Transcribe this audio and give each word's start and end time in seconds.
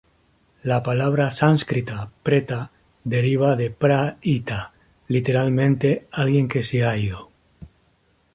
La 0.63 0.81
palabra 0.81 1.29
sánscrita 1.29 2.09
"preta" 2.23 2.71
deriva 3.03 3.55
de 3.55 3.69
"pra-ita", 3.69 4.73
literalmente 5.07 6.07
‘alguien 6.11 6.47
que 6.47 6.63
se 6.63 6.83
ha 6.83 6.97
ido’. 6.97 7.29